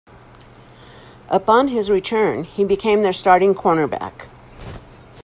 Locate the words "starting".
3.13-3.53